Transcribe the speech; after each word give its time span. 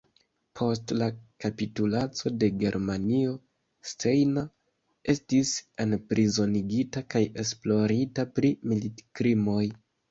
Post 0.59 0.93
la 1.01 1.09
kapitulaco 1.43 2.31
de 2.45 2.49
Germanio, 2.63 3.35
Steiner 3.91 4.47
estis 5.15 5.53
enprizonigita 5.89 7.09
kaj 7.17 7.27
esplorita 7.47 8.31
pri 8.37 8.55
militkrimoj. 8.75 9.65